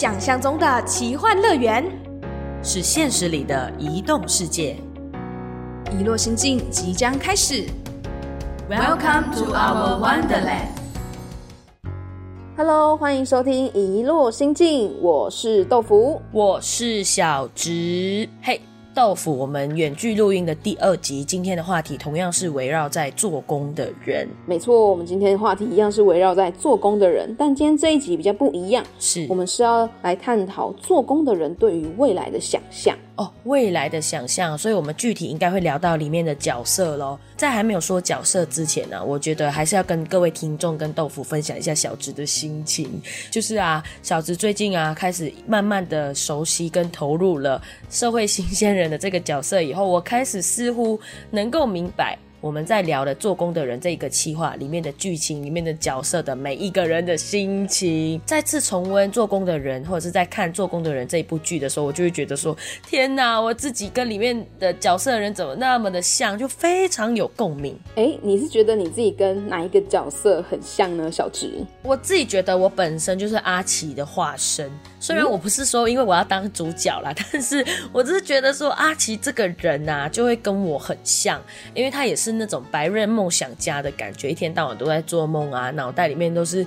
[0.00, 1.84] 想象中的奇幻乐园，
[2.62, 4.76] 是现实里的移动世界。
[5.90, 7.66] 遗落心境即将开始。
[8.70, 10.68] Welcome to our Wonderland.
[12.56, 16.22] Hello，欢迎收听《遗落心境》，我是豆腐。
[16.30, 18.60] 我是小植，嘿，
[18.98, 32.92] 豆腐，我们远距录音的第二集，今天的话题同样是围绕在做工的人，没错，我们今天的话题一样是围绕在做工的人，但今天这一集比较不一样，是我们是要来探讨做工的人对于未来的想象。
[33.18, 37.18] 哦未来的想象，所以我们具体应该会聊到里面的角色喽。
[37.36, 43.00] 在还没有说角色之前呢、我觉得还是要跟各位听众跟豆腐分享一下小植的心情，
[43.30, 47.60] 就是啊，小植最近啊开始慢慢的熟悉跟投入了
[47.90, 50.98] 社会新鲜人的这个角色以后，我开始似乎
[51.30, 52.16] 能够明白。
[52.40, 67.76] 我们在聊的做工的人这一个企划里面的剧情里面的角色的每一个人的心情，再次重温做工的人，或者是在看做工的人这一部剧的时候，我就会觉得说：天哪，我自己跟里面的角色的人怎么那么的像，就非常有共鸣。
[67.96, 71.10] 哎，你是觉得你自己跟哪一个角色很像呢？
[71.10, 71.64] 小植？
[71.82, 74.70] 我自己觉得我本身就是阿奇的化身，
[75.00, 81.40] 虽然我不是说因为我要当主角啦， 但是我只是觉得说阿奇这个人呐、就会跟我很像，
[81.74, 86.66] 因为他也是那种白日梦想家的感觉，一天到晚都在做梦啊，脑袋里面都是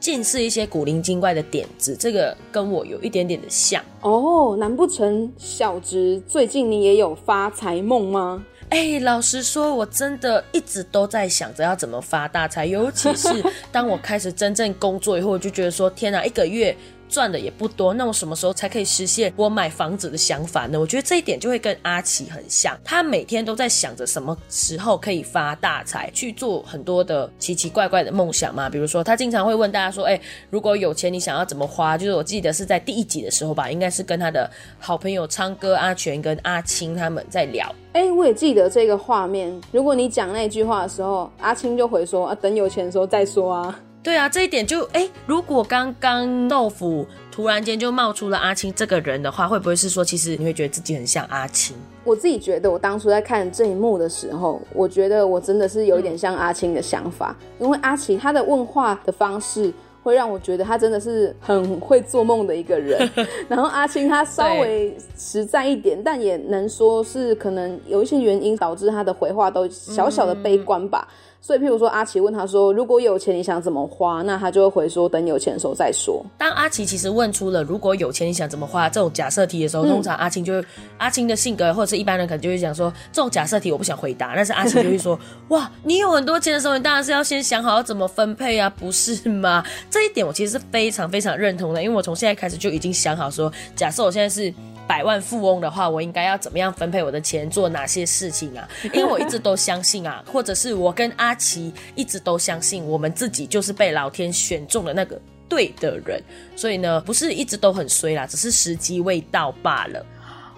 [0.00, 3.82] 尽是一些古灵精怪的点子，这个跟我有一点点的像。
[4.00, 8.44] 哦，难不成小植最近你也有发财梦吗？
[8.68, 13.28] 哎、老实说，我真的一直都在想着要怎么发大财，尤其是
[13.70, 16.76] 当我开始真正工作以后，我就觉得说，天哪，一个月
[17.08, 20.78] 赚的也不多，那我什么时候才可以实现我买房子的想法呢？
[20.78, 28.68] 我觉得这一点就会跟阿奇很像，他每天都在想着什么时候可以发大财，去做很多的奇奇怪怪的梦想嘛。
[28.68, 31.96] 比如说，他经常会问大家说，哎、如果有钱，你想要怎么花？
[31.96, 37.72] 就是我记得是在第一集的时候吧，应该是跟他的好朋友昌哥、阿全跟阿青他们在聊。
[37.92, 39.58] 哎，我也记得这个画面。
[39.72, 43.80] 如果你讲那句话的时候，阿青就回说：“啊，等有钱的时候再说啊。
[44.06, 59.72] 对啊，这一点就哎，如果刚刚豆腐突然间就冒出了阿青这个人的话，会不会是说，其实你会觉得自己很像阿青？”我自己觉得，我当初在看这一幕的时候，我觉得我真的是有一点像阿青的想法，因为阿青他的问话的方式。
[60.04, 63.10] 会让我觉得他真的是很会做梦的一个人，
[63.50, 71.08] 然后阿青他稍微实在一点，但也能说是可能有一些原因导致他的回话都小小的悲观吧。
[71.46, 76.20] 所以，譬如说阿奇问他说：“如果有钱，你想怎么花？”那他就会回说：“等有钱的时候再说。
[76.36, 80.66] 当阿奇其实问出了如果有钱你想怎么花这种假设题的时候，通常阿青就会
[80.98, 85.16] 阿青的性格或者是一般人可能就会讲说这种假设题我不想回答，但是阿青就会说
[85.50, 89.64] 哇，你有很多钱的时候，你当然是要先想好要怎么分配啊，不是吗？
[89.88, 94.52] 这一点我其实是非常非常认同的，因为我从现在开始就已经想好说，假设我现在是。
[94.86, 98.68] 百万富翁的话，我应该要怎么样分配我的钱，做哪些事情啊？
[98.92, 106.22] 因为我一直都相信啊，或者是我跟阿奇一直都相信，我们自己就是被老天选中的那个对的人，
[106.54, 110.04] 所以呢，不是一直都很衰啦，只是时机未到罢了。”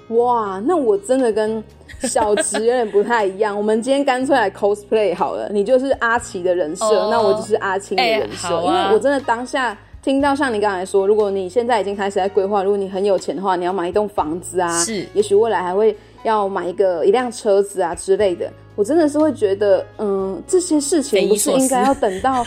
[0.08, 1.62] 哇，那我真的跟
[2.02, 3.54] 小植有点不太一样。
[3.58, 9.76] 我们今天干脆来 cosplay 好了，你就是阿奇的人设，哦那我就是阿青的人设，因为我真的当下。
[10.02, 18.50] 听到像你刚才说，如果你现在已经开始在规划，如果你很有钱的话，你要买一栋房子啊，是也许未来还会要买一个一辆车子啊之类的。
[18.76, 22.44] 我真的是会觉得，嗯，这些事情不是应该要等到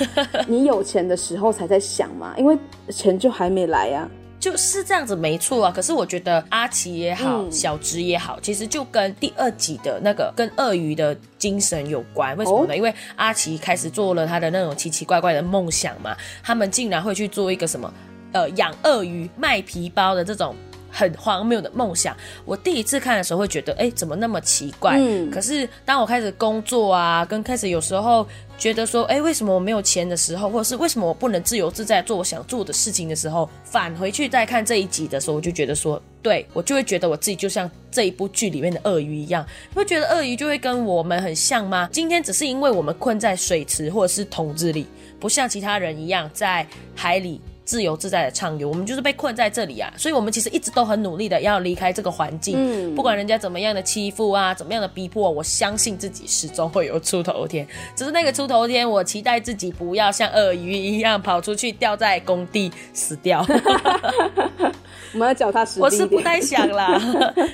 [0.48, 2.34] 你有钱的时候才在想吗？
[2.38, 2.58] 因为
[2.90, 4.10] 钱就还没来啊。
[4.42, 5.72] 就是这样子，没错啊。
[5.74, 12.36] 可是我觉得阿奇也好，嗯小植也好，其实就跟第二集的那个跟鳄鱼的精神有关。
[12.36, 12.74] 为什么呢？
[12.74, 17.94] 哦因为阿奇开始做了他的那种奇奇怪怪的梦想嘛，他们竟然会去做一个什么
[18.34, 20.56] 呃养鳄鱼卖皮包的这种。
[20.92, 24.98] 很荒谬的梦想，我第一次看的时候会觉得，哎、怎么那么奇怪？
[25.00, 41.90] 嗯可是当我开始工作啊，跟开始有时候觉得说，哎、为什么我没有钱的时候，或者是为什么我不能自由自在做我想做的事情的时候，返回去再看这一集的时候，我就觉得说，对我就会觉得我自己就像这一部剧里面的鳄鱼一样，你会觉得鳄鱼就会跟我们很像吗？
[41.92, 44.86] 今天只是因为我们困在水池或者是桶子里，
[45.20, 47.40] 不像其他人一样在海里。
[47.72, 57.66] 自由自在的畅游，我们就是被困在这里啊，所以我们其实一直都很努力的要离开这个环境，嗯不管人家怎么样的欺负啊，怎么样的逼迫，我相信自己始终会有出头天。
[57.96, 63.40] 只是那个出头天，我期待自己不要像鳄鱼一样跑出去掉在工地死掉。
[65.14, 65.90] 我们要脚踏实地我。
[65.90, 67.02] 是不太想啦，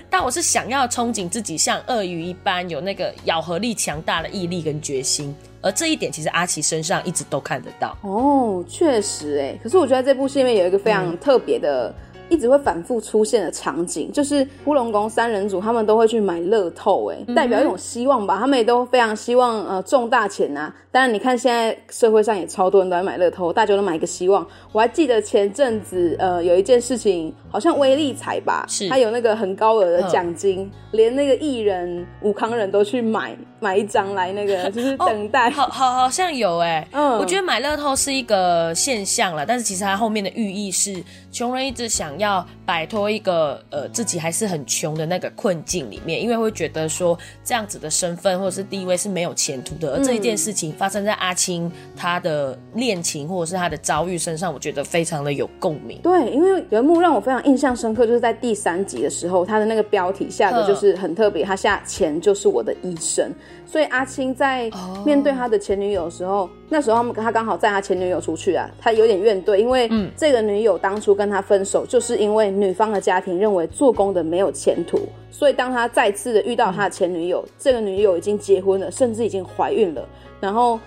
[0.10, 5.36] 但我是想要憧憬自己像鳄鱼一般有那个咬合力强大的毅力跟决心。
[5.62, 7.98] 而这一点其实阿奇身上一直都看得到。
[8.02, 11.94] 哦，确实哎，可是我觉得这部戏里面有一个非常特别的
[12.30, 18.38] 一直会反复出现的场景，就是乌龙宫三人组他们都会去买乐透，哎，代表一种希望吧。
[18.40, 20.74] 他们也都非常希望呃中大钱呐。
[20.92, 24.46] 当然，你看现在社会上也超多人都在买乐透，大家都买一个希望。
[24.72, 35.50] 我还记得前阵子呃有一件事情，好像威力彩吧，是他有那个很高额的奖金，连那个艺人武康人都去买买一张来那个 就是等待。
[35.52, 41.04] 好好好像有哎，嗯，我觉得买乐透是一个现象了，但是其实它后面的寓意是。
[41.30, 49.94] 穷人一直想要摆脱一个呃自己还是很穷的那个困境里面，因为会觉得说这样子的身份或者是地位是没有前途的。
[49.94, 56.00] 而这一件事情发生在阿青他的恋情或者是他的遭遇身上，我觉得非常的有共鸣。
[56.02, 63.32] 对，因为有一幕让我非常印象深刻，就是在第三集的时候，他的那个标题下的就是很特别，他下钱就是我的医生。
[63.66, 64.72] 所以阿青在
[65.06, 75.00] 面对他的前女友的时候，那时候他们他刚好载他前女友出去啊，他有点怨怼，因为这个女友当初跟他分手，就是因为女方的家庭认为做工的没有前途，
[75.32, 80.08] 所以当他再次的遇到他的前女友，这个女友已经结婚了，甚至已经怀孕了，
[80.42, 80.80] 然后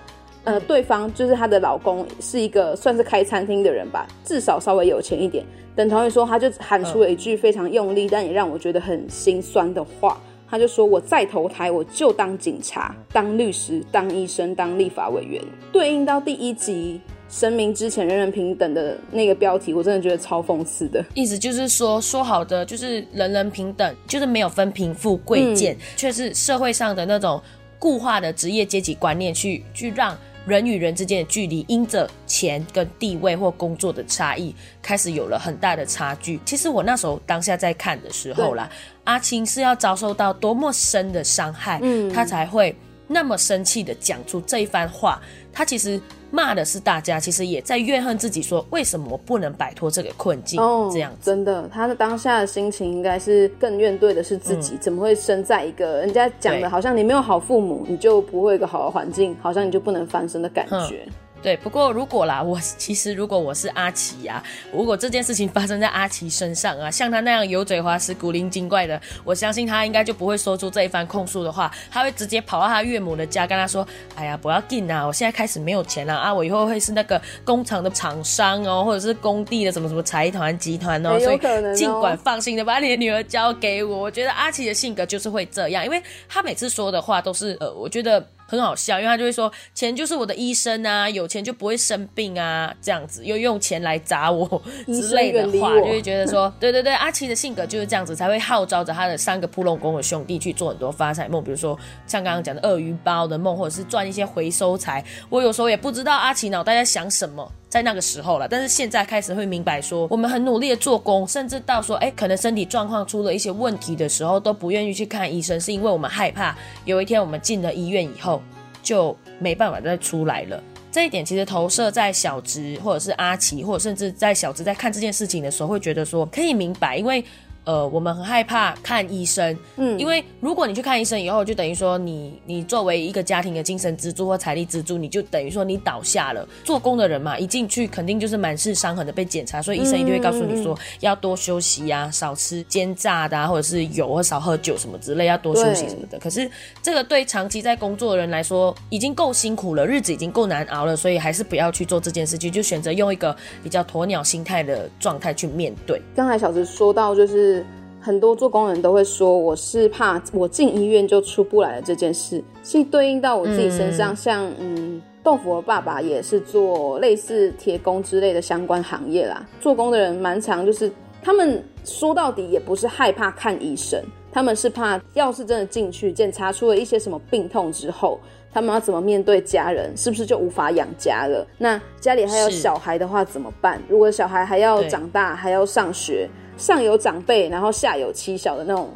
[0.44, 5.44] 呃，对方就是她的老公是一个算是开餐厅的人吧，至少稍微有钱一点，
[5.76, 10.18] 等同于说他就喊出了一句非常用力，但也让我觉得很心酸的话。
[10.50, 17.00] 他就说：“我再投胎，我就当警察、当律师、当医生、当立法委员。”对应到第一集
[17.30, 21.04] “声明之前人人平等”的那个标题，我真的觉得超讽刺的。
[21.14, 27.40] 意思就是说，说好的就是人人平等，就是没有分贫富贵贱，却是社会上的那种
[27.78, 30.18] 固化的职业阶级观念，去去让。
[30.46, 36.40] 人与人之间的距离，因着钱跟地位或工作的差异，开始有了很大的差距。
[36.44, 38.70] 其实我那时候当下在看的时候啦，
[39.04, 42.74] 阿青是要遭受到多么深的伤害，嗯他才会
[43.06, 45.20] 那么生气的讲出这一番话。
[45.52, 46.00] 他其实。
[46.30, 50.60] 骂的是大家，其实也在怨恨自己，说为什么不能摆脱这个困境？
[50.92, 61.06] 这样真的，他的当下的心情应该是更怨对的是自己，怎么会生在一个人家讲的好像你没有好父母，你就不会有一个好的环境，好像你就不能翻身的感觉。
[61.42, 64.42] 对，不过如果啦，我其实如果我是阿奇呀，
[64.72, 81.38] 如果这件事情发生在阿奇身上啊，像他那样油嘴滑舌、古灵精怪的，我相信他应该就不会说出这一番控诉的话，他会直接跑到他岳母的家，跟他说：“哎呀，不要进啊，我现在开始没有钱了啊，我以后会是那个工厂的厂商哦，或者是工地的什么什么财团集团哦，所以
[81.74, 88.22] 尽管放心的把你的女儿交给我。”我觉得阿奇的性格就是会这样，因为他每次说的话都是呃，我觉得。
[88.50, 105.04] 很好笑，因为他就会说钱就是我的医生啊，有钱就不会生病啊，这样子又用钱来砸我之类的话，就会觉得说， 对对对，阿奇的性格就是这样子，才会号召着他的三个扑龙宫的兄弟去做很多发财梦，比如说像刚刚讲的鳄鱼包的梦，或者是赚一些回收财。
[105.28, 107.48] 我有时候也不知道阿奇脑袋在想什么。
[107.70, 118.42] 在那个时候了，但是现在开始会明白说，我们很努力的做工，甚至到说，哎，可能身体状况出了一些问题的时候，都不愿意去看医生，是因为我们害怕有一天我们进了医院以后
[118.82, 120.60] 就没办法再出来了。
[120.90, 127.24] 这一点其实投射在小植或者是阿奇，或者甚至在小植在看这件事情的时候，会觉得说可以明白，因为。
[127.70, 136.44] 呃，我们很害怕看医生，嗯，因为如果你去看医生以后，就等于说你你作为一个家庭的精神支柱或财力支柱，你就等于说你倒下了。
[136.64, 146.18] 做工的人嘛，一进去肯定就是满是伤痕的被检查，所以医生一定会告诉你说要多休息呀，少吃煎炸的，或者是油或少喝酒什么之类，要多休息什么的。
[146.18, 146.50] 可是
[146.82, 156.02] 这个对长期在工作的人来说已经够辛苦了，日子已经够难熬了，所以还是不要去做这件事情，就选择用一个比较鸵鸟心态的状态去面对。
[156.16, 157.59] 刚才小石说到就是。
[158.00, 169.46] 很多做工人都会说，我是怕我进医院就出不来了这件事，其实对应到我自己身上，像嗯，豆腐的爸爸也是做类似铁工之类的相关行业啦。
[169.60, 170.90] 做工的人蛮常就是
[171.22, 174.02] 他们说到底也不是害怕看医生，
[174.32, 178.18] 他们是怕要是真的进去检查出了一些什么病痛之后，
[178.50, 181.46] 他们要怎么面对家人，是不是就无法养家了？
[181.58, 183.78] 那家里还有小孩的话怎么办？
[183.88, 186.26] 如果小孩还要长大，还要上学？
[186.60, 188.90] 上有长辈，然后下有妻小的那种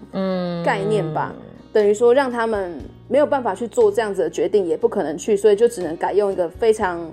[0.65, 1.35] 概念吧，
[1.73, 2.79] 等于说让他们
[3.09, 7.11] 没有办法去做这样子的决定，也不可能去，所以就只能改用一个非常。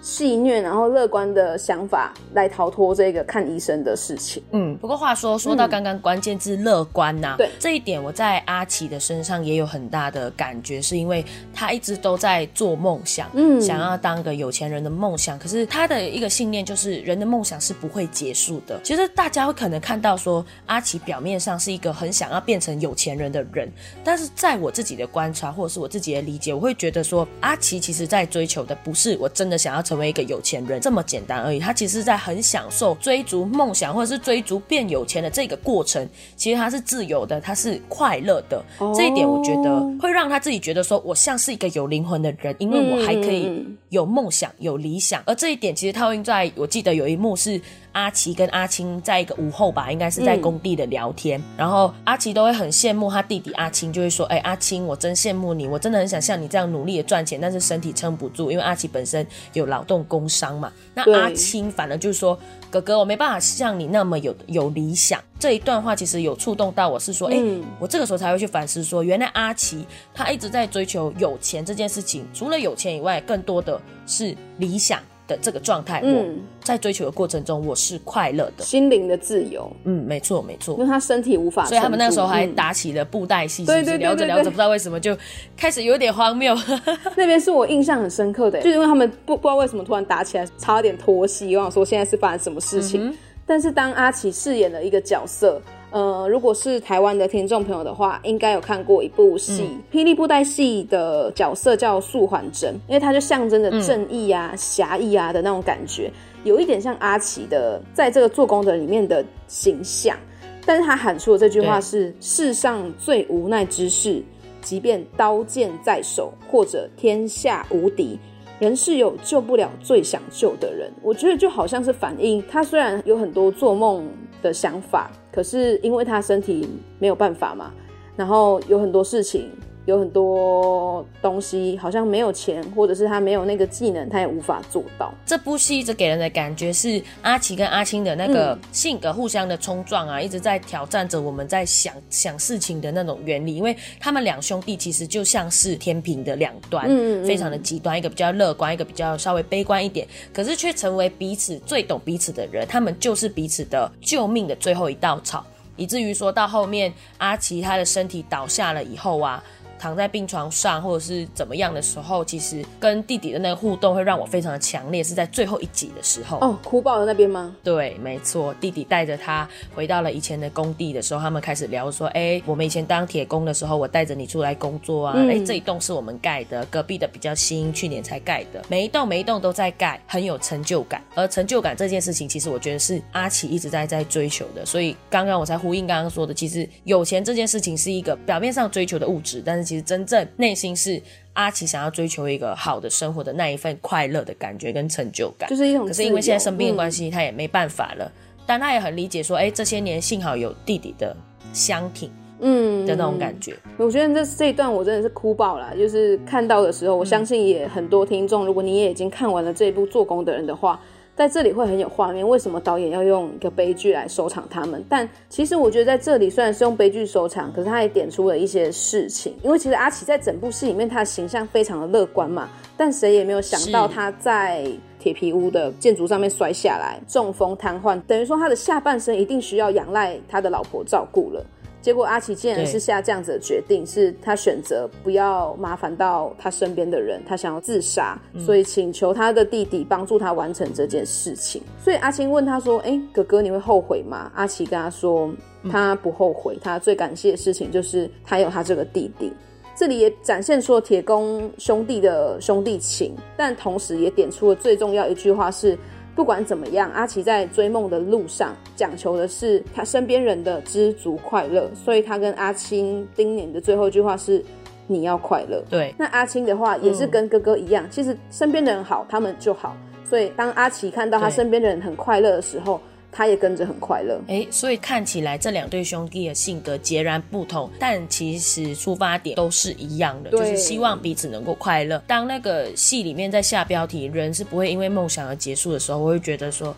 [0.00, 4.42] 戏谑，然后乐观的想法来逃脱这个看医生的事情。
[4.52, 15.38] 嗯，不过话说说到刚刚关键字乐观呐，对这一点我在阿奇的身上也有很大的感觉，是因为他一直都在做梦想，嗯，想要当个有钱人的梦想。
[15.38, 18.80] 可是他的一个信念就是，人的梦想是不会结束的。
[18.82, 23.70] 其实大家会可能看到说，阿奇表面上是一个很想要变成有钱人的人，
[24.02, 29.84] 但是在我自己的观察或者是我自己的理解，我会觉得说，阿奇其实在追求的不是我真的想要。
[29.90, 31.58] 成为一个有钱人这么简单而已。
[31.58, 38.64] 他其实在很享受追逐梦想或者是追逐变有钱的这个过程，其实他是自由的，他是快乐的。
[38.94, 45.20] 这一点我觉得会让他自己觉得说，我像是一个有灵魂的人，因为我还可以有梦想、有理想。
[45.26, 47.60] 而这一点其实套用在我记得有一幕是。
[47.92, 60.72] 阿奇跟阿青在一个午后吧，应该是在工地的聊天，然后阿奇都会很羡慕他弟弟阿青，就会说：“哎，阿青，我真羡慕你，我真的很想像你这样努力的赚钱，但是身体撑不住，因为阿奇本身有劳动工伤嘛。
[60.94, 62.38] 那阿青反而就是说，
[62.70, 65.20] 哥哥，我没办法像你那么有有理想。
[65.38, 67.36] 这一段话其实有触动到我，是说，哎，
[67.78, 76.24] 我这个时候才会去反思说，原来阿奇他一直在追求有钱这件事情，除了有钱以外，更多的是理想。”的这个状态，我
[76.64, 79.70] 在追求的过程中，我是快乐的，心灵的自由。
[79.84, 80.74] 嗯，没错，没错。
[80.74, 85.16] 因为他身体无法，所以他们那时候还打起了布袋戏，对对聊着聊着，不知道为什么就
[85.56, 86.54] 开始有点荒谬。
[87.16, 91.56] 那边是我印象很深刻的，就是因为他们不不知道为什么突然打起来，差点脱戏。
[91.56, 93.16] 我想说现在是发生什么事情？
[93.46, 95.60] 但是当阿奇饰演了一个角色。
[95.90, 106.10] 呃，如果是台湾的听众朋友的话，应该有看过一部戏，《霹雳布袋戏》的角色叫素环真，因为它就象征着正义啊、侠义啊的那种感觉，
[106.44, 110.16] 有一点像阿奇的在这个做工的里面的形象。
[110.64, 114.22] 但是他喊出的这句话是：世上最无奈之事，
[114.60, 118.18] 即便刀剑在手，或者天下无敌。
[118.60, 124.06] 人是有救不了最想救的人，我觉得就好像是反映他虽然有很多做梦
[124.42, 126.68] 的想法，可是因为他身体
[126.98, 127.72] 没有办法嘛，
[128.16, 129.50] 然后有很多事情。
[129.90, 135.12] 有很多东西好像没有钱，或者是他没有那个技能，他也无法做到。
[135.26, 143.56] 这部戏一直给人的感觉是阿奇跟阿青的那个性格互相的冲撞啊，一直在挑战着我们在想想事情的那种原理。
[143.56, 152.64] 因为他们两兄弟其实就像是天平的两端，嗯非常的极端，一个比较乐观，一个比较稍微悲观一点，可是却成为彼此最懂彼此的人。
[152.68, 155.44] 他们就是彼此的救命的最后一道草，
[155.74, 159.42] 以至于说到后面阿奇他的身体倒下了以后啊。
[159.80, 166.36] 躺在病床上，或者是怎么样的时候，其实跟弟弟的那个互动会让我非常的强烈，是在最后一集的时候。
[166.40, 167.56] 哦，哭爆的那边吗？
[167.64, 168.52] 对，没错。
[168.60, 175.14] 弟弟带着他回到了以前的工地的时候，他们开始聊说：“哎，我们以前当铁工的时候，我带着你出来工作啊。
[175.16, 178.62] 哎，这一栋是我们盖的，隔壁的比较新，去年才盖的。
[178.68, 181.02] 每一栋每一栋都在盖，很有成就感。
[181.14, 184.66] 而成就感这件事情，其实我觉得是阿奇一直在在追求的。
[184.66, 189.69] 所以刚刚我才呼应刚刚说的，其实有钱这件事情是一个表面上追求的物质，但是。
[189.70, 191.00] 其实真正内心是
[191.34, 195.86] 阿奇想要追求一个好的生活的那一份快乐的感觉跟成就感，就是一种。
[195.86, 198.10] 可是因为现在生病的关系，他也没办法了。
[198.44, 201.16] 但他也很理解说，哎，这些年幸好有弟弟的
[201.52, 202.10] 相挺，
[202.40, 203.56] 嗯的那种感觉。
[203.76, 205.72] 我觉得这这一段我真的是哭爆了。
[205.76, 210.80] 就是看到的时候，我相信也很多听众，如果你也已经看完了这一部《做工的人》的话。
[211.16, 214.82] 在这里会很有画面，为什么导演要用一个悲剧来收场他们？
[214.88, 219.36] 但其实我觉得在这里虽然是用悲剧收场，可是他也点出了一些事情。
[219.42, 224.66] 因为其实阿奇在整部戏里面他的形象非常的乐观嘛，但谁也没有想到他在
[224.98, 231.44] 铁皮屋的建筑上面摔下来，中风瘫痪，等于说他的下半身一定需要仰赖他的老婆照顾了。
[231.80, 241.62] 结果阿奇竟然是下这样子的决定，是他选择不要麻烦到他身边的人，他想要自杀，所以请求他的弟弟帮助他完成这件事情。
[241.82, 245.32] 所以阿青问他说：“哎，哥哥，你会后悔吗？”阿奇跟他说
[245.70, 249.32] ：“他不后悔，他最感谢的事情就是他有他这个弟弟。”
[249.74, 255.78] 这里也展现出了铁工兄弟的兄弟情，但同时也点出了最重要一句话是。
[256.14, 264.44] 不管怎么样，阿奇在追梦的路上讲求的是他身边人的知足快乐，所以他跟阿青叮咛的最后一句话是：
[264.86, 265.62] 你要快乐。
[265.70, 269.76] 对，那阿青的话也是跟哥哥一样，其实身边的人好，他们就好。
[270.04, 272.80] 所以当阿奇看到他身边的人很快乐的时候。
[273.12, 282.02] 他也跟着很快乐，哎，所以看起来这两对兄弟的性格截然不同，但其实出发点都是一样的，就是希望彼此能够快乐。
[282.06, 286.74] 当那个戏里面在下标题“人是不会因为梦想而结束”的时候，我会觉得说，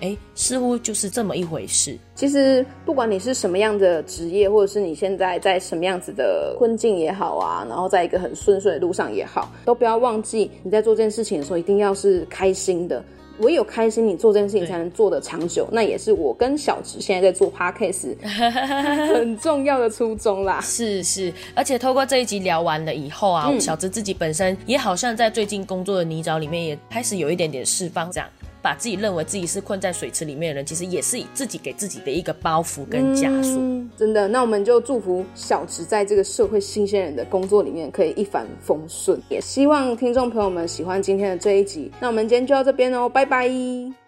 [0.00, 1.96] 哎，似乎就是这么一回事。
[2.14, 13.02] 其实不管你是什么样的职业，或者是你现在在什么样子的困境也好啊，然后在一个很顺遂的路上也好，都不要忘记你在做这件事情的时候，一定要是开心的。
[13.38, 15.68] 唯有开心，你做这件事情才能做得长久。
[15.72, 18.16] 那也是我跟小直现在在做 podcast
[19.14, 20.60] 很重要的初衷啦。
[20.60, 28.28] 是是，而且透过这一集聊完了以后啊，小直自己本身也好像在最近工作的泥沼里面也开始有一点点释放，这样。
[28.62, 33.54] 把自己认为自己是困在水池里面的人，其实也是自己给自己的一个包袱跟枷锁。
[33.96, 41.90] 真的，那我们就祝福小池在这个社会新鲜人的工作里面可以一帆风顺，也希望听众朋友们喜欢今天的这一集。
[42.00, 44.05] 那我们今天就到这边哦，拜拜。